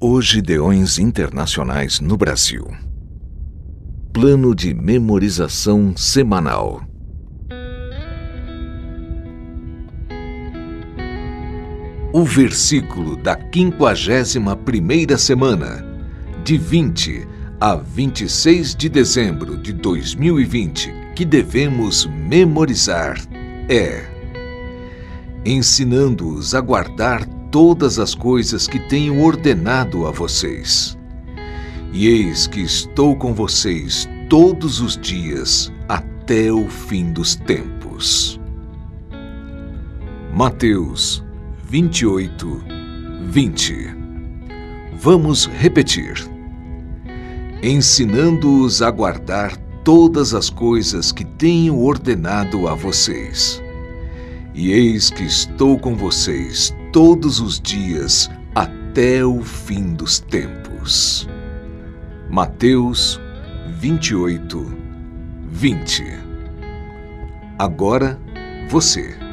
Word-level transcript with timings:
Hoje 0.00 0.40
Deões 0.40 0.96
Internacionais 1.00 1.98
no 1.98 2.16
Brasil. 2.16 2.64
Plano 4.12 4.54
de 4.54 4.72
memorização 4.72 5.92
semanal. 5.96 6.84
O 12.12 12.22
versículo 12.22 13.16
da 13.16 13.34
quinquagésima 13.34 14.54
primeira 14.54 15.18
semana, 15.18 15.84
de 16.44 16.56
20 16.56 17.26
a 17.60 17.74
26 17.74 18.76
de 18.76 18.88
dezembro 18.88 19.56
de 19.56 19.72
2020, 19.72 20.94
que 21.16 21.24
devemos 21.24 22.06
memorizar 22.06 23.20
é: 23.68 24.04
ensinando-os 25.44 26.54
a 26.54 26.60
guardar 26.60 27.37
todas 27.50 27.98
as 27.98 28.14
coisas 28.14 28.66
que 28.66 28.78
tenho 28.88 29.22
ordenado 29.22 30.06
a 30.06 30.10
vocês. 30.10 30.98
E 31.92 32.06
eis 32.06 32.46
que 32.46 32.60
estou 32.60 33.16
com 33.16 33.32
vocês 33.32 34.08
todos 34.28 34.80
os 34.80 34.96
dias 34.96 35.72
até 35.88 36.52
o 36.52 36.68
fim 36.68 37.12
dos 37.12 37.34
tempos. 37.34 38.38
Mateus 40.32 41.24
28, 41.64 42.62
20 43.22 43.98
Vamos 45.00 45.46
repetir. 45.46 46.28
Ensinando-os 47.62 48.82
a 48.82 48.90
guardar 48.90 49.56
todas 49.84 50.34
as 50.34 50.50
coisas 50.50 51.12
que 51.12 51.24
tenho 51.24 51.78
ordenado 51.78 52.66
a 52.66 52.74
vocês. 52.74 53.62
E 54.54 54.72
eis 54.72 55.08
que 55.08 55.22
estou 55.22 55.78
com 55.78 55.94
vocês 55.94 56.74
todos 56.98 57.38
os 57.38 57.60
dias 57.60 58.28
até 58.56 59.24
o 59.24 59.40
fim 59.40 59.94
dos 59.94 60.18
tempos. 60.18 61.28
Mateus 62.28 63.20
28, 63.78 64.66
20 65.48 66.04
Agora 67.56 68.18
você. 68.68 69.27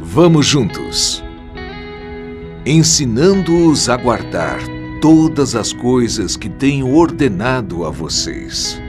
Vamos 0.00 0.46
juntos. 0.46 1.24
Ensinando-os 2.64 3.88
a 3.88 3.96
guardar 3.96 4.58
todas 5.00 5.54
as 5.54 5.72
coisas 5.72 6.36
que 6.36 6.48
tenho 6.48 6.94
ordenado 6.94 7.84
a 7.84 7.90
vocês. 7.90 8.80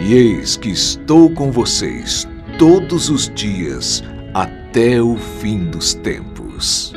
E 0.00 0.14
eis 0.14 0.56
que 0.56 0.70
estou 0.70 1.30
com 1.30 1.50
vocês 1.50 2.26
todos 2.58 3.10
os 3.10 3.28
dias 3.34 4.02
até 4.34 5.00
o 5.02 5.16
fim 5.16 5.64
dos 5.70 5.94
tempos. 5.94 6.92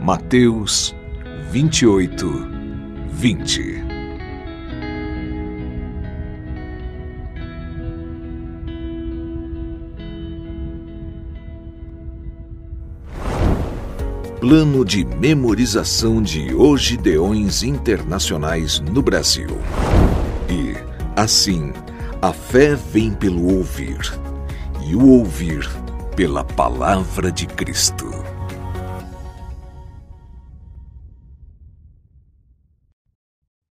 Mateus 0.00 0.94
28, 1.50 2.48
20 3.12 3.93
Plano 14.46 14.84
de 14.84 15.06
memorização 15.06 16.20
de 16.20 16.54
Ogideões 16.54 17.62
Internacionais 17.62 18.78
no 18.78 19.00
Brasil. 19.00 19.48
E, 20.50 20.74
assim, 21.18 21.72
a 22.20 22.30
fé 22.30 22.74
vem 22.74 23.10
pelo 23.10 23.56
ouvir, 23.56 23.98
e 24.86 24.94
o 24.94 25.08
ouvir 25.08 25.66
pela 26.14 26.44
palavra 26.44 27.32
de 27.32 27.46
Cristo. 27.46 28.23